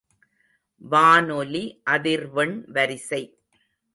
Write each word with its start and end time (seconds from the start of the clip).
வானொலி 0.81 1.81
அதிர்வெண் 1.89 2.55
வரிசை. 2.67 3.21